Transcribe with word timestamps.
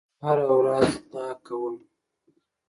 هره 0.23 0.47
ورځ 0.59 0.91
دا 1.11 1.25
کوم 1.45 1.75